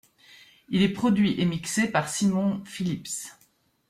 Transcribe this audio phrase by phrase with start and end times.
[0.69, 3.07] Il est produit et mixé par Simon Phillips.